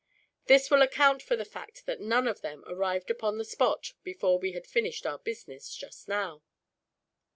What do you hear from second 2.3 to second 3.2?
them arrived